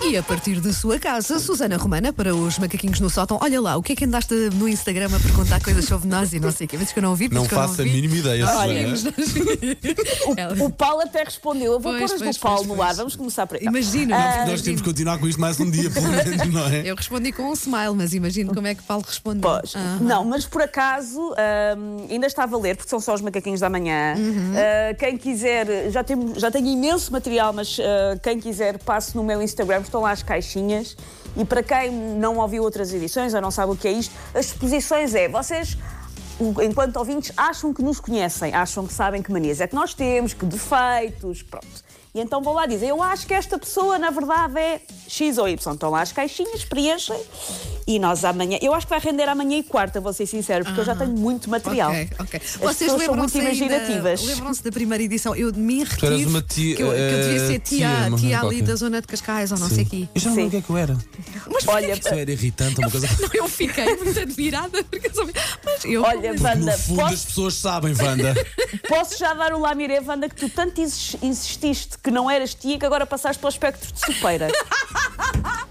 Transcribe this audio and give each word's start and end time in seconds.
E 0.00 0.16
a 0.16 0.22
partir 0.22 0.58
de 0.60 0.72
sua 0.72 0.98
casa, 0.98 1.38
Susana 1.38 1.76
Romana, 1.76 2.12
para 2.14 2.34
os 2.34 2.58
macaquinhos 2.58 2.98
no 3.00 3.10
sótão, 3.10 3.38
olha 3.42 3.60
lá, 3.60 3.76
o 3.76 3.82
que 3.82 3.92
é 3.92 3.96
que 3.96 4.04
andaste 4.06 4.32
no 4.54 4.66
Instagram 4.66 5.06
a 5.14 5.20
perguntar 5.20 5.62
coisas 5.62 5.84
sobre 5.84 6.08
nós 6.08 6.32
e 6.32 6.40
não 6.40 6.50
sei 6.50 6.66
o 6.66 6.68
quê? 6.68 6.76
Vezes 6.78 6.92
que 6.94 6.98
eu 6.98 7.02
não 7.02 7.10
ouvi, 7.10 7.28
Não 7.28 7.44
que 7.46 7.52
eu 7.52 7.58
faço 7.58 7.82
a 7.82 7.84
ouvi. 7.84 7.90
mínima 7.94 8.16
ideia, 8.16 8.46
Olha, 8.46 8.96
Susana. 8.96 9.14
Ela- 10.36 10.64
O 10.64 10.70
Paulo 10.70 11.02
até 11.02 11.24
respondeu. 11.24 11.72
Eu 11.74 11.80
vou 11.80 11.92
Pois, 11.92 12.10
pôr 12.10 12.14
as 12.16 12.22
pois, 12.22 12.36
do 12.36 12.40
Paulo 12.40 12.64
pois, 12.64 12.76
no 12.78 12.82
ar. 12.82 12.94
Vamos 12.94 13.16
começar 13.16 13.46
por 13.46 13.56
aí. 13.58 13.64
Imagino, 13.64 14.14
Ah, 14.14 14.18
não, 14.18 14.24
Nós 14.28 14.36
imagino. 14.46 14.64
temos 14.64 14.80
que 14.80 14.88
continuar 14.88 15.18
com 15.18 15.28
isto 15.28 15.40
mais 15.40 15.60
um 15.60 15.70
dia, 15.70 15.90
pelo 15.90 16.08
menos, 16.08 16.46
não 16.54 16.66
é? 16.68 16.82
Eu 16.86 16.96
respondi 16.96 17.32
com 17.32 17.42
um 17.42 17.52
smile, 17.52 17.94
mas 17.94 18.14
imagino 18.14 18.54
como 18.54 18.66
é 18.66 18.74
que 18.74 18.82
Paulo 18.82 19.04
respondeu. 19.06 19.42
Pois. 19.50 19.72
Ah. 19.76 19.98
Não, 20.00 20.24
mas 20.24 20.46
por 20.46 20.62
acaso 20.62 21.20
hum, 21.76 22.06
ainda 22.08 22.26
está 22.26 22.44
a 22.44 22.46
valer, 22.46 22.76
porque 22.76 22.88
são 22.88 23.00
só 23.00 23.12
os 23.14 23.20
macaquinhos 23.20 23.60
da 23.60 23.68
manhã. 23.68 24.14
Uhum. 24.16 24.52
Ah, 24.56 24.94
quem 24.94 25.18
quiser, 25.18 25.90
já 25.90 26.02
tenho, 26.02 26.32
já 26.38 26.50
tenho 26.50 26.66
imenso 26.68 27.12
material, 27.12 27.52
mas 27.52 27.76
ah, 27.80 28.18
quem 28.22 28.40
quiser, 28.40 28.78
passe 28.78 29.14
no 29.14 29.22
meu 29.22 29.42
Instagram, 29.42 29.82
estão 29.88 30.00
lá 30.00 30.10
as 30.10 30.22
caixinhas. 30.22 30.96
E 31.36 31.44
para 31.44 31.62
quem 31.62 31.90
não 31.90 32.38
ouviu 32.38 32.62
outras 32.62 32.92
edições 32.92 33.34
ou 33.34 33.40
não 33.40 33.50
sabe 33.50 33.72
o 33.72 33.76
que 33.76 33.88
é 33.88 33.92
isto, 33.92 34.14
as 34.34 34.46
exposições 34.46 35.14
é, 35.14 35.28
vocês. 35.28 35.76
Enquanto 36.40 36.96
ouvintes, 36.96 37.32
acham 37.36 37.74
que 37.74 37.82
nos 37.82 37.98
conhecem, 37.98 38.54
acham 38.54 38.86
que 38.86 38.92
sabem 38.92 39.20
que 39.20 39.32
manias 39.32 39.60
é 39.60 39.66
que 39.66 39.74
nós 39.74 39.92
temos, 39.92 40.32
que 40.32 40.46
defeitos, 40.46 41.42
pronto. 41.42 41.66
E 42.14 42.20
então 42.20 42.40
vão 42.40 42.54
lá 42.54 42.64
dizer: 42.64 42.88
Eu 42.88 43.02
acho 43.02 43.26
que 43.26 43.34
esta 43.34 43.58
pessoa, 43.58 43.98
na 43.98 44.10
verdade, 44.10 44.58
é 44.58 44.80
X 45.08 45.36
ou 45.36 45.48
Y. 45.48 45.72
Estão 45.72 45.90
lá 45.90 46.00
as 46.00 46.12
caixinhas, 46.12 46.64
preenchem 46.64 47.20
e 47.88 47.98
nós 47.98 48.22
amanhã. 48.22 48.58
Eu 48.60 48.74
acho 48.74 48.86
que 48.86 48.90
vai 48.90 49.00
render 49.00 49.26
amanhã 49.28 49.56
e 49.56 49.62
quarta, 49.62 49.98
vou 49.98 50.12
ser 50.12 50.26
sincero, 50.26 50.62
porque 50.62 50.78
eu 50.78 50.84
já 50.84 50.94
tenho 50.94 51.10
muito 51.12 51.48
material. 51.48 51.90
Ok, 51.90 52.10
ok. 52.18 52.40
As 52.44 52.52
Vocês 52.56 52.78
pessoas 52.90 53.04
são 53.06 53.16
muito 53.16 53.34
lembram-se 53.34 53.38
imaginativas. 53.38 54.22
Lembram-se 54.24 54.62
da 54.62 54.70
primeira 54.70 55.02
edição? 55.02 55.34
Eu 55.34 55.50
de 55.50 55.58
mim 55.58 55.84
tia- 55.86 56.76
que, 56.76 56.82
eu, 56.82 56.90
que 56.90 56.94
eu 56.94 57.18
devia 57.22 57.38
ser 57.46 57.54
eh, 57.54 57.58
tia, 57.58 57.88
tia, 58.10 58.16
tia, 58.18 58.40
ali 58.42 58.60
da 58.60 58.74
zona 58.76 59.00
de 59.00 59.06
Cascais 59.06 59.50
ou 59.52 59.58
não 59.58 59.70
sei 59.70 59.84
aqui. 59.84 60.06
Eu 60.14 60.20
já 60.20 60.28
não 60.28 60.36
Sim. 60.36 60.42
lembro 60.42 60.48
o 60.48 60.50
que 60.50 60.56
é 60.58 60.66
que 60.66 60.70
eu 60.70 60.76
era. 60.76 60.98
Mas 61.50 61.66
Olha, 61.66 61.92
Isso 61.94 62.08
era 62.08 62.30
irritante, 62.30 62.78
uma 62.78 62.90
coisa. 62.90 63.08
Não, 63.20 63.30
eu 63.32 63.48
fiquei 63.48 63.96
muito 63.96 64.20
admirada 64.20 64.84
porque 64.84 65.06
eu 65.08 65.14
sou... 65.14 65.26
Mas 65.64 65.84
eu. 65.86 66.02
olha, 66.02 66.32
Wanda, 66.32 66.56
No 66.56 66.78
fundo, 66.78 67.00
as 67.00 67.10
posso, 67.10 67.26
pessoas 67.28 67.54
sabem, 67.54 67.94
Wanda. 67.94 68.34
posso 68.86 69.18
já 69.18 69.32
dar 69.32 69.54
o 69.54 69.58
Lamiré, 69.60 70.00
Wanda, 70.06 70.28
que 70.28 70.34
tu 70.36 70.50
tanto 70.50 70.78
insis- 70.80 71.16
insististe 71.22 71.96
que 72.02 72.10
não 72.10 72.30
eras 72.30 72.52
tia 72.54 72.78
que 72.78 72.84
agora 72.84 73.06
passaste 73.06 73.40
para 73.40 73.46
o 73.46 73.50
espectro 73.50 73.90
de 73.92 73.98
sopeira. 74.00 74.48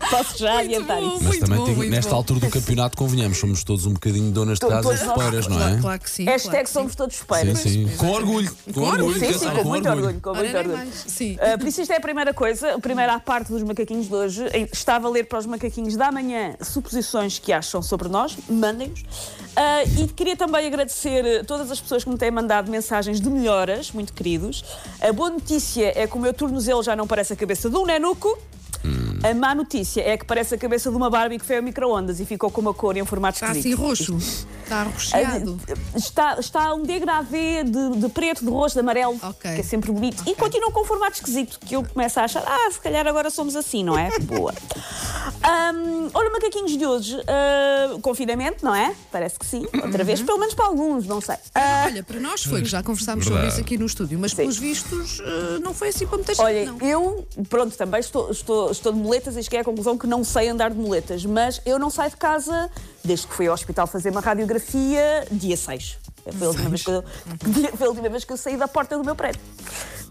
Posso 0.09 0.37
já 0.37 0.53
Muito 0.55 0.65
adiantar 0.65 1.01
bom. 1.01 1.15
isso. 1.15 1.23
Mas 1.23 1.37
também, 1.39 1.57
bom, 1.57 1.65
tem- 1.65 1.89
nesta 1.89 2.11
bom. 2.11 2.17
altura 2.17 2.39
do 2.39 2.49
campeonato, 2.49 2.97
convenhamos, 2.97 3.37
somos 3.37 3.63
todos 3.63 3.85
um 3.85 3.93
bocadinho 3.93 4.31
donas 4.31 4.59
de 4.59 4.67
casa 4.67 4.97
sopeiras, 4.97 5.47
não 5.47 5.67
é? 5.67 5.77
Claro, 5.79 5.99
que 5.99 6.09
sim. 6.09 6.25
Hashtag 6.25 6.49
claro 6.51 6.63
que 6.63 6.67
sim. 6.69 6.73
somos 6.73 6.95
todos 6.95 7.15
Sim, 7.15 7.21
supeiras. 7.21 7.59
sim. 7.59 7.87
Com 7.97 8.11
orgulho. 8.11 8.51
Com 8.73 8.81
orgulho, 8.81 9.19
Sim, 9.19 9.33
sim, 9.33 9.49
com 9.49 9.63
muito 9.63 9.89
orgulho. 9.89 10.19
Com 10.21 10.33
muito 10.33 10.57
orgulho. 10.57 10.87
Sim. 10.93 11.35
Uh, 11.35 11.57
por 11.57 11.67
isso, 11.67 11.81
isto 11.81 11.91
é 11.93 11.97
a 11.97 12.01
primeira 12.01 12.33
coisa. 12.33 12.75
A 12.75 12.79
primeira 12.79 13.19
parte 13.19 13.51
dos 13.51 13.63
macaquinhos 13.63 14.07
de 14.07 14.13
hoje. 14.15 14.43
Está 14.71 14.95
a 14.95 14.99
valer 14.99 15.25
para 15.25 15.39
os 15.39 15.45
macaquinhos 15.45 15.95
da 15.95 16.11
manhã 16.11 16.55
suposições 16.61 17.39
que 17.39 17.51
acham 17.53 17.81
sobre 17.81 18.07
nós. 18.09 18.37
Mandem-nos. 18.49 19.01
Uh, 19.01 20.03
e 20.03 20.07
queria 20.09 20.35
também 20.37 20.67
agradecer 20.67 21.43
todas 21.45 21.71
as 21.71 21.79
pessoas 21.79 22.03
que 22.03 22.09
me 22.09 22.17
têm 22.17 22.29
mandado 22.29 22.69
mensagens 22.69 23.19
de 23.19 23.29
melhoras, 23.29 23.91
muito 23.91 24.13
queridos. 24.13 24.63
A 25.01 25.11
boa 25.11 25.29
notícia 25.31 25.91
é 25.95 26.05
que 26.05 26.15
o 26.15 26.19
meu 26.19 26.33
tornozelo 26.33 26.83
já 26.83 26.95
não 26.95 27.07
parece 27.07 27.33
a 27.33 27.35
cabeça 27.35 27.69
de 27.69 27.75
um 27.75 27.85
nenuco. 27.85 28.37
A 29.23 29.33
má 29.33 29.55
notícia 29.55 30.01
é 30.01 30.15
que 30.17 30.25
parece 30.25 30.55
a 30.55 30.57
cabeça 30.57 30.89
de 30.89 30.95
uma 30.95 31.09
Barbie 31.09 31.39
que 31.39 31.45
foi 31.45 31.57
ao 31.57 31.63
micro-ondas 31.63 32.19
e 32.19 32.25
ficou 32.25 32.49
com 32.51 32.61
uma 32.61 32.73
cor 32.73 32.95
em 32.97 33.01
um 33.01 33.05
formato 33.05 33.35
Está 33.35 33.47
assim 33.47 33.59
esquisito. 33.71 33.81
roxo. 33.81 34.17
Está 34.63 34.81
arroxeado. 34.81 35.59
Está, 35.95 36.39
está 36.39 36.73
um 36.73 36.83
degradê 36.83 37.63
de, 37.63 37.97
de 37.97 38.09
preto, 38.09 38.43
de 38.45 38.51
roxo, 38.51 38.75
de 38.75 38.81
amarelo, 38.81 39.17
Ok. 39.23 39.53
que 39.55 39.61
é 39.61 39.63
sempre 39.63 39.91
bonito. 39.91 40.23
E 40.27 40.35
continua 40.35 40.71
com 40.71 40.81
um 40.81 40.85
formato 40.85 41.13
esquisito, 41.15 41.57
que 41.59 41.75
eu 41.75 41.83
começo 41.83 42.19
a 42.19 42.23
achar, 42.25 42.43
ah, 42.45 42.69
se 42.71 42.79
calhar 42.79 43.07
agora 43.07 43.29
somos 43.29 43.55
assim, 43.55 43.83
não 43.83 43.97
é? 43.97 44.17
Boa. 44.19 44.53
Ahm, 45.43 46.09
olha, 46.13 46.29
macaquinhos 46.29 46.77
de 46.77 46.85
hoje, 46.85 47.17
ah, 47.27 47.97
confinamento, 48.01 48.63
não 48.63 48.73
é? 48.73 48.93
Parece 49.11 49.37
que 49.37 49.45
sim, 49.45 49.65
outra 49.83 50.03
vez, 50.03 50.21
pelo 50.21 50.37
menos 50.37 50.53
para 50.53 50.65
alguns, 50.65 51.05
não 51.05 51.21
sei. 51.21 51.35
Ah, 51.53 51.83
Olha, 51.85 52.03
para 52.03 52.19
nós 52.19 52.43
foi, 52.43 52.61
que 52.61 52.67
já 52.67 52.81
conversámos 52.83 53.25
sobre 53.25 53.47
isso 53.47 53.59
aqui 53.59 53.77
no 53.77 53.85
estúdio, 53.85 54.17
mas 54.19 54.33
pelos 54.33 54.57
vistos 54.57 55.19
eh, 55.19 55.59
não 55.61 55.73
foi 55.73 55.89
assim 55.89 56.05
para 56.05 56.17
muita 56.17 56.33
gente. 56.33 56.43
Olha, 56.43 56.65
não. 56.65 56.79
eu, 56.79 57.27
pronto, 57.49 57.75
também 57.75 57.99
estou, 57.99 58.31
estou, 58.31 58.71
estou 58.71 58.91
de 58.91 58.99
muletas 58.99 59.35
e 59.35 59.43
cheguei 59.43 59.59
à 59.59 59.63
conclusão 59.63 59.97
que 59.97 60.07
não 60.07 60.23
sei 60.23 60.49
andar 60.49 60.71
de 60.71 60.77
muletas, 60.77 61.25
mas 61.25 61.61
eu 61.65 61.77
não 61.79 61.89
saio 61.89 62.11
de 62.11 62.17
casa 62.17 62.69
desde 63.03 63.27
que 63.27 63.33
fui 63.33 63.47
ao 63.47 63.53
hospital 63.53 63.87
fazer 63.87 64.09
uma 64.09 64.21
radiografia 64.21 65.25
dia 65.31 65.55
6. 65.55 65.97
Foi 66.37 66.47
a, 66.47 66.49
última 66.49 66.69
vez 66.69 66.83
que 66.83 66.91
eu, 66.91 67.03
foi 67.77 67.87
a 67.87 67.89
última 67.89 68.09
vez 68.09 68.23
que 68.25 68.33
eu 68.33 68.37
saí 68.37 68.57
da 68.57 68.67
porta 68.67 68.97
do 68.97 69.03
meu 69.03 69.15
prédio. 69.15 69.39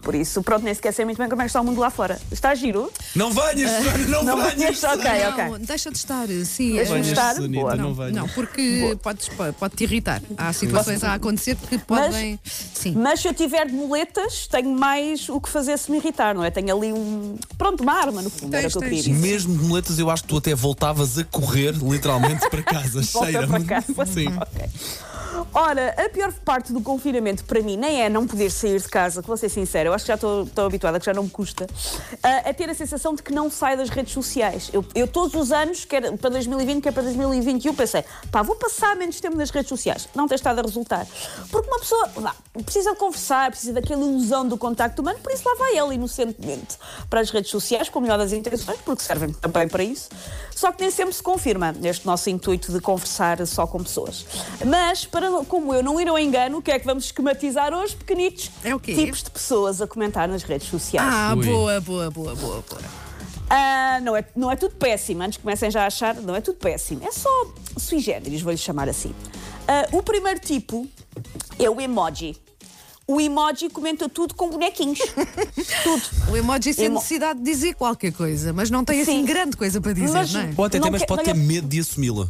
Por 0.01 0.15
isso, 0.15 0.41
pronto, 0.41 0.63
nem 0.63 0.73
sequer 0.73 0.93
sei 0.93 1.03
muito 1.05 1.17
bem 1.17 1.27
como 1.29 1.41
é 1.41 1.45
que 1.45 1.49
está 1.49 1.59
o 1.61 1.63
mundo 1.65 1.79
lá 1.81 1.89
fora. 1.89 2.19
Está 2.31 2.55
giro? 2.55 2.91
Não 3.15 3.31
venhas, 3.31 3.69
Susana, 3.71 3.97
não, 4.07 4.23
Não 4.23 4.37
venhas. 4.37 4.83
ok, 4.83 5.03
não, 5.03 5.49
ok. 5.53 5.65
deixa 5.65 5.91
de 5.91 5.97
estar, 5.97 6.27
sim. 6.45 6.73
Deixa-me 6.73 6.99
é- 6.99 7.01
Venhas, 7.03 7.07
estar. 7.07 7.35
Boa. 7.47 7.75
não 7.75 7.93
venhas. 7.93 8.13
Não, 8.13 8.27
porque 8.29 8.97
podes, 9.03 9.29
pode 9.59 9.75
te 9.75 9.83
irritar. 9.83 10.21
Há 10.37 10.53
situações 10.53 11.03
a 11.03 11.13
acontecer 11.13 11.55
que 11.55 11.77
podem. 11.77 12.39
Sim. 12.73 12.93
Mas 12.95 13.19
se 13.19 13.27
eu 13.27 13.33
tiver 13.33 13.65
de 13.67 13.73
muletas, 13.73 14.47
tenho 14.47 14.69
mais 14.69 15.27
o 15.29 15.41
que 15.41 15.49
fazer 15.49 15.77
se 15.77 15.91
me 15.91 15.97
irritar, 15.97 16.33
não 16.33 16.43
é? 16.43 16.49
Tenho 16.51 16.75
ali 16.75 16.93
um. 16.93 17.37
Pronto, 17.57 17.83
uma 17.83 17.93
arma, 17.93 18.21
no 18.21 18.29
fundo, 18.29 18.55
era 18.55 18.67
o 18.67 18.69
Tens, 18.69 18.73
que 18.73 18.77
eu 18.77 18.81
queria 18.83 19.03
tens. 19.03 19.13
dizer. 19.15 19.27
Mesmo 19.27 19.57
de 19.57 19.63
muletas, 19.65 19.99
eu 19.99 20.09
acho 20.09 20.23
que 20.23 20.29
tu 20.29 20.37
até 20.37 20.55
voltavas 20.55 21.17
a 21.17 21.23
correr, 21.25 21.71
literalmente, 21.73 22.49
para 22.49 22.63
casa. 22.63 23.01
Volta 23.11 23.31
cheira 23.31 23.47
para 23.47 23.63
casa. 23.63 24.05
Sim. 24.05 24.27
Ok. 24.37 24.69
Ora, 25.53 25.95
a 25.97 26.09
pior 26.09 26.31
parte 26.45 26.71
do 26.71 26.81
confinamento 26.81 27.43
para 27.43 27.61
mim 27.61 27.77
nem 27.77 28.01
é 28.01 28.09
não 28.09 28.25
poder 28.25 28.49
sair 28.49 28.79
de 28.79 28.87
casa, 28.87 29.21
que 29.21 29.27
vou 29.27 29.37
ser 29.37 29.49
sincera, 29.49 29.89
eu 29.89 29.93
acho 29.93 30.05
que 30.05 30.07
já 30.07 30.15
estou, 30.15 30.65
habituada, 30.65 30.99
que 30.99 31.05
já 31.05 31.13
não 31.13 31.23
me 31.23 31.29
custa, 31.29 31.67
é 32.23 32.53
ter 32.53 32.69
a 32.69 32.73
sensação 32.73 33.13
de 33.13 33.21
que 33.21 33.33
não 33.33 33.49
saio 33.49 33.77
das 33.77 33.89
redes 33.89 34.13
sociais. 34.13 34.69
Eu, 34.73 34.85
eu 34.95 35.07
todos 35.07 35.39
os 35.39 35.51
anos, 35.51 35.85
quer 35.85 36.11
para 36.17 36.29
2020, 36.29 36.83
quer 36.83 36.91
para 36.91 37.03
2021, 37.03 37.73
pensei, 37.75 38.03
pá, 38.31 38.41
vou 38.41 38.55
passar 38.55 38.95
menos 38.95 39.19
tempo 39.19 39.35
nas 39.35 39.49
redes 39.49 39.69
sociais. 39.69 40.07
Não 40.15 40.27
tem 40.27 40.35
estado 40.35 40.59
a 40.59 40.61
resultar. 40.61 41.05
Porque 41.51 41.67
uma 41.67 41.79
pessoa, 41.79 42.09
vá, 42.15 42.35
precisa 42.63 42.95
conversar, 42.95 43.51
precisa 43.51 43.73
daquela 43.73 44.01
ilusão 44.01 44.47
do 44.47 44.57
contacto 44.57 45.01
humano, 45.01 45.19
por 45.19 45.31
isso 45.31 45.47
lá 45.47 45.55
vai 45.55 45.75
ela 45.75 45.93
inocentemente 45.93 46.77
para 47.09 47.21
as 47.21 47.29
redes 47.29 47.51
sociais, 47.51 47.89
com 47.89 47.99
a 47.99 48.01
melhor 48.01 48.17
das 48.17 48.31
intenções, 48.31 48.79
porque 48.83 49.03
servem 49.03 49.33
também 49.33 49.67
para 49.67 49.83
isso. 49.83 50.09
Só 50.55 50.71
que 50.71 50.81
nem 50.81 50.89
sempre 50.89 51.13
se 51.13 51.21
confirma 51.21 51.75
este 51.83 52.05
nosso 52.05 52.29
intuito 52.29 52.71
de 52.71 52.79
conversar 52.79 53.45
só 53.45 53.67
com 53.67 53.83
pessoas. 53.83 54.25
Mas, 54.65 55.05
para, 55.05 55.26
como 55.47 55.73
eu 55.73 55.83
não 55.83 55.99
ir 55.99 56.07
ao 56.07 56.17
engano, 56.19 56.57
o 56.57 56.61
que 56.61 56.71
é 56.71 56.79
que 56.79 56.85
vamos 56.85 57.05
esquematizar 57.05 57.73
hoje, 57.73 57.95
pequenitos? 57.95 58.49
É 58.63 58.73
o 58.75 58.79
quê? 58.79 58.93
Tipos 58.93 59.23
de 59.23 59.31
pessoas 59.31 59.81
a 59.81 59.87
comentar 59.87 60.27
nas 60.27 60.43
redes 60.43 60.67
sociais. 60.67 61.07
Ah, 61.13 61.33
Ui. 61.37 61.45
boa, 61.45 61.79
boa, 61.81 62.11
boa, 62.11 62.35
boa, 62.35 62.63
boa. 62.69 62.81
Ah, 63.49 63.99
não, 64.03 64.15
é, 64.15 64.25
não 64.35 64.51
é 64.51 64.55
tudo 64.55 64.75
péssimo, 64.75 65.23
antes 65.23 65.37
que 65.37 65.43
comecem 65.43 65.71
já 65.71 65.83
a 65.83 65.87
achar, 65.87 66.15
não 66.15 66.35
é 66.35 66.41
tudo 66.41 66.57
péssimo. 66.57 67.01
É 67.07 67.11
só 67.11 67.29
sui 67.77 67.99
generis, 67.99 68.41
vou-lhe 68.41 68.57
chamar 68.57 68.89
assim. 68.89 69.13
Ah, 69.67 69.87
o 69.93 70.03
primeiro 70.03 70.39
tipo 70.39 70.85
é 71.57 71.69
o 71.69 71.79
emoji. 71.79 72.35
O 73.09 73.21
emoji 73.21 73.69
comenta 73.69 74.09
tudo 74.09 74.35
com 74.35 74.49
bonequinhos. 74.49 74.99
tudo. 75.81 76.03
O 76.29 76.35
emoji 76.35 76.73
sem 76.73 76.87
Emo- 76.87 76.95
necessidade 76.95 77.39
de 77.39 77.45
dizer 77.45 77.73
qualquer 77.75 78.11
coisa, 78.11 78.51
mas 78.51 78.69
não 78.69 78.83
tem 78.83 78.99
assim 78.99 79.19
Sim. 79.19 79.25
grande 79.25 79.55
coisa 79.55 79.79
para 79.79 79.93
dizer, 79.93 80.11
Mas- 80.11 80.33
não 80.33 80.41
é? 80.41 80.53
Ou 80.57 80.65
até 80.65 80.77
mas 80.81 80.99
quer- 80.99 81.05
pode 81.07 81.23
ter 81.23 81.33
medo 81.33 81.67
de 81.69 81.79
assumi-la. 81.79 82.27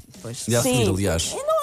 De 0.48 0.56
assumir, 0.56 0.88
aliás. 0.88 1.32
Não, 1.32 1.48
não, 1.48 1.57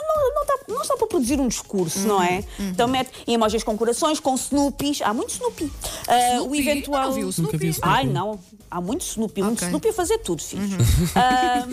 não, 0.74 0.78
não 0.78 0.82
está 0.82 0.96
para 0.96 1.06
produzir 1.06 1.40
um 1.40 1.48
discurso, 1.48 2.00
não 2.00 2.22
é? 2.22 2.44
Então 2.58 2.88
mete 2.88 3.10
emojis 3.26 3.62
com 3.62 3.76
corações, 3.76 4.20
com 4.20 4.34
Snoopies. 4.34 5.00
Há 5.02 5.14
muito 5.14 5.30
Snoopy. 5.30 5.70
Ah, 6.08 6.12
o 6.14 6.54
Snoopy? 6.54 6.58
eventual. 6.60 7.02
Eu 7.02 7.08
não 7.08 7.14
vi 7.14 7.24
o 7.24 7.42
Nunca 7.42 7.56
vi 7.58 7.66
Snoopy. 7.66 7.66
o 7.66 7.70
Snoopy. 7.70 7.88
Ai, 7.98 8.06
não. 8.06 8.40
Há 8.70 8.80
muito 8.80 9.02
Snoopy. 9.02 9.42
Muito 9.42 9.58
Ok. 9.58 9.68
Snoopy 9.68 9.88
a 9.88 9.92
fazer 9.92 10.18
tudo, 10.18 10.42
filhos. 10.42 10.68
Ah, 11.14 11.66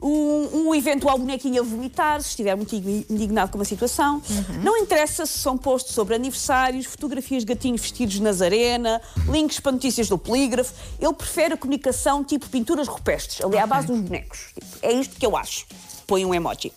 um, 0.00 0.68
um 0.68 0.74
eventual 0.74 1.18
bonequinho 1.18 1.60
a 1.60 1.64
vomitar, 1.64 2.22
se 2.22 2.28
estiver 2.28 2.54
muito 2.56 2.74
indignado 2.74 3.50
com 3.50 3.58
uma 3.58 3.64
situação. 3.64 4.22
Não 4.62 4.76
interessa 4.76 5.26
se 5.26 5.38
são 5.38 5.58
postos 5.58 5.94
sobre 5.94 6.14
aniversários, 6.14 6.86
fotografias 6.86 7.44
de 7.44 7.52
gatinhos 7.52 7.80
vestidos 7.80 8.20
na 8.20 8.30
arena, 8.44 9.00
links 9.28 9.58
para 9.60 9.72
notícias 9.72 10.08
do 10.08 10.16
polígrafo. 10.16 10.72
Ele 11.00 11.12
prefere 11.12 11.54
a 11.54 11.56
comunicação 11.56 12.22
tipo 12.22 12.48
pinturas 12.48 12.86
rupestres, 12.86 13.44
ali 13.44 13.58
à 13.58 13.66
base 13.66 13.88
dos 13.88 14.00
bonecos. 14.00 14.38
Tipo, 14.54 14.66
é 14.82 14.92
isto 14.92 15.16
que 15.16 15.26
eu 15.26 15.36
acho. 15.36 15.66
Põe 16.06 16.24
um 16.24 16.32
emoji. 16.32 16.72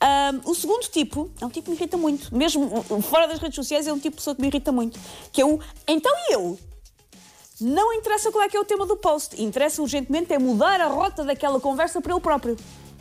Ahm, 0.00 0.40
o 0.44 0.54
segundo 0.54 0.82
tipo 0.88 1.30
é 1.40 1.46
um 1.46 1.48
tipo 1.48 1.64
que 1.64 1.70
me 1.70 1.76
irrita 1.76 1.96
muito. 1.96 2.34
Mesmo 2.34 2.82
fora 3.02 3.26
das 3.26 3.38
redes 3.38 3.56
sociais, 3.56 3.86
é 3.86 3.92
um 3.92 3.98
tipo 3.98 4.10
de 4.10 4.16
pessoa 4.16 4.34
que 4.34 4.42
me 4.42 4.48
irrita 4.48 4.70
muito. 4.72 4.98
Que 5.32 5.40
é 5.40 5.46
o 5.46 5.58
então 5.86 6.12
e 6.28 6.34
eu? 6.34 6.58
Não 7.60 7.92
interessa 7.94 8.30
qual 8.30 8.44
é 8.44 8.48
que 8.48 8.56
é 8.56 8.60
o 8.60 8.64
tema 8.64 8.84
do 8.84 8.96
post. 8.96 9.42
Interessa 9.42 9.80
urgentemente 9.80 10.32
é 10.32 10.38
mudar 10.38 10.80
a 10.80 10.88
rota 10.88 11.24
daquela 11.24 11.58
conversa 11.58 12.00
para 12.02 12.12
ele 12.12 12.20
próprio. 12.20 12.56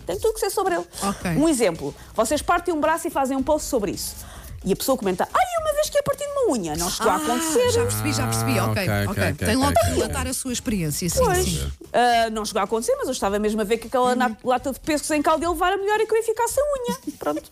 Tem 0.05 0.17
tudo 0.17 0.33
que 0.33 0.39
ser 0.39 0.49
sobre 0.49 0.75
ele. 0.75 0.85
Ok. 1.01 1.31
Um 1.31 1.49
exemplo. 1.49 1.93
Vocês 2.13 2.41
partem 2.41 2.73
um 2.73 2.79
braço 2.79 3.07
e 3.07 3.11
fazem 3.11 3.35
um 3.35 3.43
post 3.43 3.67
sobre 3.67 3.91
isso. 3.91 4.15
E 4.63 4.71
a 4.71 4.75
pessoa 4.75 4.97
comenta, 4.97 5.27
ai, 5.33 5.54
que 5.91 5.97
a 5.97 6.03
partir 6.03 6.25
de 6.25 6.31
uma 6.31 6.53
unha. 6.57 6.75
Não 6.75 6.89
chegou 6.89 7.11
a 7.11 7.15
acontecer. 7.15 7.71
Já 7.71 7.81
percebi, 7.83 8.13
já 8.13 8.25
percebi. 8.27 8.59
Ah, 8.59 8.65
ok, 8.65 8.83
ok, 8.83 9.05
ok. 9.07 9.23
ok, 9.23 9.33
Tem 9.47 9.55
logo 9.55 9.71
ok. 9.71 9.83
que 9.83 9.89
relatar 9.95 10.27
a 10.27 10.33
sua 10.33 10.53
experiência. 10.53 11.09
Sim, 11.09 11.19
Pois. 11.23 11.45
sim. 11.45 11.71
Ah, 11.93 12.29
não 12.31 12.45
chegou 12.45 12.61
a 12.61 12.65
acontecer, 12.65 12.95
mas 12.97 13.07
eu 13.07 13.11
estava 13.11 13.39
mesmo 13.39 13.61
a 13.61 13.63
ver 13.63 13.77
que 13.77 13.87
aquela 13.87 14.09
Uhum. 14.11 14.15
na- 14.15 14.37
lata 14.43 14.71
de 14.71 14.79
pescos 14.79 15.09
em 15.11 15.21
caldo 15.21 15.43
ia 15.43 15.49
levar 15.49 15.73
a 15.73 15.77
melhor 15.77 15.99
e 15.99 16.05
que 16.05 16.13
eu 16.13 16.17
ia 16.17 16.23
ficar 16.23 16.47
sem 16.47 16.63
unha. 16.63 16.97
Pronto. 17.19 17.43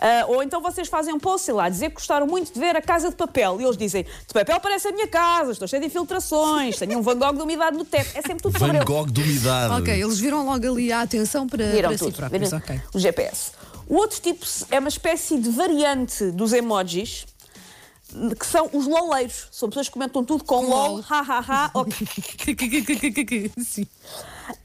Ah, 0.00 0.24
ou 0.28 0.42
então 0.42 0.60
vocês 0.60 0.88
fazem 0.88 1.14
um 1.14 1.18
post, 1.18 1.44
sei 1.46 1.54
lá, 1.54 1.68
dizer 1.68 1.88
que 1.90 1.94
gostaram 1.96 2.26
muito 2.26 2.52
de 2.52 2.58
ver 2.60 2.76
a 2.76 2.82
casa 2.82 3.08
de 3.10 3.16
papel. 3.16 3.60
E 3.60 3.64
eles 3.64 3.76
dizem: 3.76 4.02
de 4.04 4.32
papel 4.34 4.58
parece 4.60 4.88
a 4.88 4.92
minha 4.92 5.08
casa, 5.08 5.52
estou 5.52 5.66
cheio 5.68 5.80
de 5.82 5.88
infiltrações, 5.88 6.76
tenho 6.78 6.98
um 6.98 7.02
Van 7.02 7.16
Gogh 7.18 7.34
de 7.36 7.42
umidade 7.42 7.76
no 7.76 7.84
teto. 7.84 8.10
É 8.14 8.22
sempre 8.22 8.42
tudo 8.42 8.58
sobre 8.58 8.72
Van 8.72 8.78
eu. 8.78 8.84
Gogh 8.84 9.06
de 9.10 9.22
umidade. 9.22 9.74
Ok, 9.74 9.94
eles 10.02 10.18
viram 10.18 10.44
logo 10.46 10.66
ali 10.66 10.92
a 10.92 11.00
atenção 11.02 11.46
para, 11.48 11.66
Viram 11.70 11.88
para 11.90 11.98
si 11.98 12.04
tudo. 12.04 12.16
próprios. 12.16 12.50
viram 12.50 12.58
Ok. 12.58 12.80
O 12.94 12.98
GPS. 12.98 13.52
O 13.86 13.96
outro 13.96 14.18
tipo 14.20 14.46
é 14.70 14.78
uma 14.78 14.88
espécie 14.88 15.38
de 15.38 15.50
variante 15.50 16.30
dos 16.30 16.52
emojis. 16.54 17.26
Que 18.38 18.46
são 18.46 18.68
os 18.72 18.86
loleiros. 18.86 19.48
São 19.50 19.68
pessoas 19.68 19.88
que 19.88 19.92
comentam 19.92 20.24
tudo 20.24 20.44
com 20.44 20.66
lol, 20.66 21.02
ha 21.10 21.20
ha 21.20 21.44
ha, 21.48 21.70
ok. 21.74 21.92
Sim. 23.64 23.86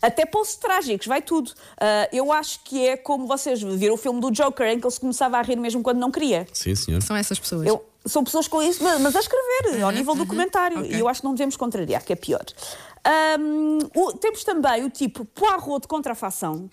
Até 0.02 0.26
posts 0.26 0.58
trágicos, 0.58 1.08
vai 1.08 1.22
tudo. 1.22 1.52
Ah, 1.80 2.08
eu 2.12 2.32
acho 2.32 2.60
que 2.64 2.88
é 2.88 2.98
como 2.98 3.26
vocês 3.28 3.62
viram 3.62 3.96
o 3.96 3.98
filme 3.98 4.20
do 4.20 4.30
Joker, 4.32 4.68
em 4.68 4.80
que 4.80 4.86
ele 4.86 4.92
se 4.94 5.00
começava 5.00 5.38
a 5.38 5.42
rir 5.42 5.56
mesmo 5.56 5.82
quando 5.82 5.98
não 6.00 6.12
queria. 6.12 6.48
Sim, 6.54 6.76
senhor. 6.76 7.02
São 7.02 7.16
essas 7.16 7.40
pessoas. 7.40 7.66
Eu, 7.68 7.84
são 8.06 8.24
pessoas 8.24 8.48
com 8.48 8.62
isso, 8.62 8.84
mas 8.84 9.00
mas 9.02 9.16
a 9.16 9.20
escrever, 9.20 9.82
ao 9.82 9.92
nível 9.92 10.16
do 10.16 10.26
comentário. 10.26 10.80
ok. 10.80 10.92
E 10.96 11.00
eu 11.00 11.08
acho 11.08 11.22
que 11.22 11.26
não 11.28 11.34
devemos 11.34 11.56
contrariar, 11.58 12.04
que 12.04 12.14
é 12.14 12.16
pior. 12.16 12.44
Ahm, 13.04 13.80
o- 13.96 14.14
temos 14.14 14.44
também 14.44 14.84
o 14.84 14.90
tipo 14.90 15.24
Poirot 15.26 15.82
de 15.82 15.88
contrafação. 15.88 16.70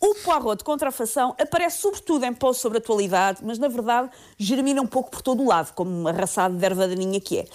O 0.00 0.14
Poirot 0.14 0.58
de 0.58 0.64
contrafação 0.64 1.34
aparece 1.40 1.78
sobretudo 1.78 2.24
em 2.24 2.32
posts 2.32 2.62
sobre 2.62 2.78
atualidade, 2.78 3.40
mas 3.42 3.58
na 3.58 3.68
verdade 3.68 4.10
germina 4.36 4.80
um 4.80 4.86
pouco 4.86 5.10
por 5.10 5.22
todo 5.22 5.42
o 5.42 5.46
lado, 5.46 5.72
como 5.74 5.90
uma 5.90 6.12
raçada 6.12 6.54
de 6.54 6.64
erva 6.64 6.86
daninha 6.86 7.20
que 7.20 7.38
é. 7.38 7.46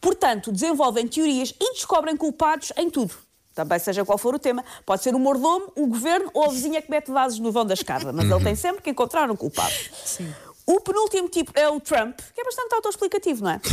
Portanto, 0.00 0.50
desenvolvem 0.50 1.06
teorias 1.06 1.54
e 1.60 1.72
descobrem 1.74 2.16
culpados 2.16 2.72
em 2.76 2.90
tudo. 2.90 3.14
Também 3.54 3.78
seja 3.78 4.04
qual 4.04 4.18
for 4.18 4.34
o 4.34 4.38
tema. 4.38 4.64
Pode 4.84 5.02
ser 5.02 5.14
o 5.14 5.18
mordomo, 5.18 5.70
o 5.76 5.86
governo 5.86 6.30
ou 6.32 6.44
a 6.44 6.48
vizinha 6.48 6.80
que 6.80 6.90
mete 6.90 7.10
vasos 7.10 7.38
no 7.38 7.52
vão 7.52 7.66
da 7.66 7.74
escada. 7.74 8.12
Mas 8.12 8.28
ele 8.28 8.42
tem 8.42 8.54
sempre 8.54 8.82
que 8.82 8.90
encontrar 8.90 9.30
um 9.30 9.36
culpado. 9.36 9.72
Sim. 10.04 10.32
O 10.66 10.80
penúltimo 10.80 11.28
tipo 11.28 11.50
é 11.54 11.68
o 11.68 11.80
Trump, 11.80 12.18
que 12.34 12.40
é 12.40 12.44
bastante 12.44 12.74
autoexplicativo, 12.74 13.44
não 13.44 13.50
é? 13.50 13.60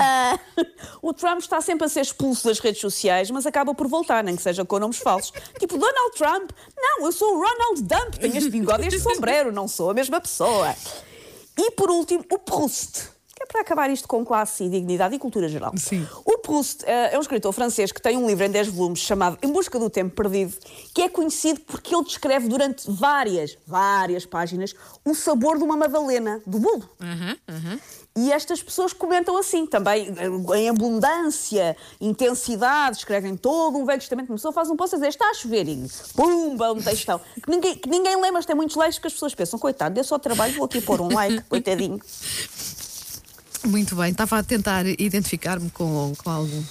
Ah, 0.00 0.38
o 1.02 1.12
Trump 1.12 1.40
está 1.40 1.60
sempre 1.60 1.84
a 1.86 1.88
ser 1.88 2.00
expulso 2.00 2.46
das 2.46 2.58
redes 2.58 2.80
sociais, 2.80 3.30
mas 3.30 3.46
acaba 3.46 3.74
por 3.74 3.86
voltar, 3.88 4.22
nem 4.24 4.36
que 4.36 4.42
seja 4.42 4.64
com 4.64 4.78
nomes 4.78 4.98
falsos. 4.98 5.32
Tipo, 5.58 5.78
Donald 5.78 6.16
Trump. 6.16 6.50
Não, 6.76 7.06
eu 7.06 7.12
sou 7.12 7.36
o 7.36 7.40
Ronald 7.40 7.82
Dump, 7.82 8.18
tenho 8.18 8.36
este 8.36 8.50
bigode 8.50 8.84
e 8.84 8.88
este 8.88 9.00
sombrero, 9.02 9.52
não 9.52 9.68
sou 9.68 9.90
a 9.90 9.94
mesma 9.94 10.20
pessoa. 10.20 10.74
E 11.56 11.70
por 11.72 11.90
último, 11.90 12.24
o 12.30 12.38
Proust. 12.38 13.17
Para 13.48 13.62
acabar 13.62 13.90
isto 13.90 14.06
com 14.06 14.24
classe 14.24 14.64
e 14.64 14.68
dignidade 14.68 15.14
e 15.14 15.18
cultura 15.18 15.48
geral. 15.48 15.72
Sim. 15.76 16.06
O 16.24 16.38
Proust 16.38 16.84
eh, 16.84 17.14
é 17.14 17.18
um 17.18 17.20
escritor 17.20 17.52
francês 17.52 17.90
que 17.90 18.00
tem 18.00 18.16
um 18.16 18.26
livro 18.26 18.44
em 18.44 18.50
10 18.50 18.68
volumes 18.68 19.00
chamado 19.00 19.38
Em 19.42 19.50
Busca 19.50 19.78
do 19.78 19.88
Tempo 19.88 20.14
Perdido, 20.14 20.54
que 20.94 21.02
é 21.02 21.08
conhecido 21.08 21.60
porque 21.60 21.94
ele 21.94 22.04
descreve 22.04 22.46
durante 22.46 22.90
várias, 22.90 23.56
várias 23.66 24.26
páginas 24.26 24.74
o 25.04 25.14
sabor 25.14 25.56
de 25.56 25.64
uma 25.64 25.76
madalena, 25.76 26.42
do 26.46 26.58
bolo. 26.58 26.88
E 28.16 28.32
estas 28.32 28.60
pessoas 28.60 28.92
comentam 28.92 29.36
assim, 29.38 29.64
também 29.64 30.12
em 30.56 30.68
abundância, 30.68 31.76
intensidade, 32.00 32.98
escrevem 32.98 33.36
todo 33.36 33.78
um 33.78 33.84
velho 33.86 34.00
testamento. 34.00 34.28
Uma 34.28 34.36
pessoa 34.36 34.52
faz 34.52 34.68
um 34.68 34.76
post 34.76 34.96
a 34.96 34.98
dizer 34.98 35.08
está 35.08 35.30
a 35.30 35.34
chover 35.34 35.68
e 35.68 35.88
pumba, 36.14 36.72
um 36.72 36.82
textão. 36.82 37.20
Que 37.40 37.50
ninguém, 37.50 37.76
que 37.76 37.88
ninguém 37.88 38.20
lê, 38.20 38.30
mas 38.30 38.44
tem 38.44 38.56
muitos 38.56 38.74
likes 38.74 38.98
que 38.98 39.06
as 39.06 39.12
pessoas 39.12 39.34
pensam, 39.34 39.58
coitado, 39.58 39.94
dê 39.94 40.02
só 40.02 40.18
trabalho, 40.18 40.54
vou 40.54 40.64
aqui 40.64 40.80
pôr 40.80 41.00
um 41.00 41.14
like, 41.14 41.42
coitadinho. 41.44 42.00
Muito 43.68 43.94
bem, 43.96 44.10
estava 44.12 44.38
a 44.38 44.42
tentar 44.42 44.86
identificar-me 44.86 45.70
com, 45.70 46.12
com 46.16 46.30
algo. 46.30 46.64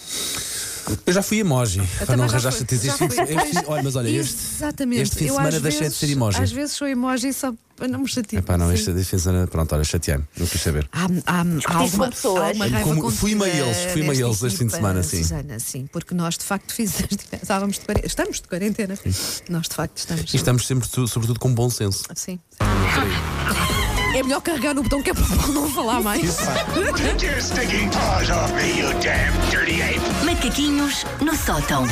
Eu 1.06 1.12
já 1.14 1.22
fui 1.22 1.40
emoji. 1.40 1.82
Para 1.98 2.06
também 2.06 2.18
não 2.22 2.30
já 2.30 2.38
arranjaste 2.38 2.66
fui, 2.66 2.76
este, 2.78 2.88
já 2.88 2.94
este, 2.94 3.16
fui. 3.16 3.36
este- 3.50 3.64
olha, 3.68 3.84
mas 3.84 3.96
olha, 3.98 4.08
este, 4.10 4.36
Exatamente. 4.56 5.02
este 5.02 5.16
fim 5.18 5.24
de 5.26 5.30
Eu, 5.30 5.36
semana 5.36 5.60
deixei 5.60 5.72
de 5.72 5.84
vezes- 5.86 5.98
ser 5.98 6.10
emoji. 6.10 6.42
Às 6.42 6.52
vezes 6.52 6.76
sou 6.78 6.88
emoji 6.88 7.34
só 7.34 7.54
para 7.76 7.88
não 7.90 8.00
me 8.00 8.08
chatear. 8.08 8.42
Epá, 8.42 8.58
não, 8.58 8.68
Sim. 8.70 8.74
este, 8.76 8.92
este 8.92 9.04
fim 9.04 9.18
de 9.18 9.22
semana, 9.22 9.48
pronto, 9.48 9.76
olha, 9.76 9.84
chateei-me, 9.84 10.24
não 10.38 10.48
quis 10.48 10.62
saber. 10.62 10.88
Há, 10.94 11.04
há, 11.26 11.42
há, 11.66 11.76
alguma, 11.78 12.06
há 12.06 12.48
alguma 12.48 12.68
raiva 12.68 12.80
Como- 12.84 13.02
contida 13.02 13.20
fui-me 13.20 13.44
a 13.44 13.48
eles, 13.50 13.78
fui-me 13.92 14.08
a 14.08 14.12
desta 14.12 14.24
eles 14.26 14.44
este 14.44 14.58
fim 14.60 14.66
de 14.68 14.72
semana, 14.74 15.04
sim. 15.04 15.22
Susana, 15.24 15.60
sim, 15.60 15.90
porque 15.92 16.16
nós 16.16 16.38
de 16.38 16.46
facto 16.46 16.72
fizemos, 16.74 17.18
estávamos 17.44 17.76
de 17.80 17.82
quarentena, 17.86 18.08
estamos 18.08 18.42
de 18.42 18.48
quarentena. 18.48 18.98
Nós 19.50 19.68
de 19.68 19.76
facto 19.76 19.98
estamos. 19.98 20.34
E 20.34 20.38
estamos 20.38 20.66
sempre, 20.66 20.88
tu- 20.88 21.06
sobretudo, 21.08 21.38
com 21.38 21.54
bom 21.54 21.70
senso. 21.70 22.04
Sim. 22.16 22.40
É 24.18 24.24
melhor 24.24 24.42
carregar 24.42 24.74
no 24.74 24.82
botão 24.82 25.00
que 25.00 25.12
é 25.12 25.14
para 25.14 25.24
o 25.24 25.54
não 25.54 25.70
falar 25.70 26.02
mais. 26.02 26.38
Take 26.38 27.24
your 27.24 27.40
stinking 27.40 27.92
paws 27.92 28.32
off 28.32 28.52
me, 28.54 28.80
you 28.80 28.92
damn 28.94 29.32
dirty 29.52 29.80
ape! 29.80 30.26
Macaquinhos 30.26 31.06
no 31.22 31.36
sótão. 31.36 31.86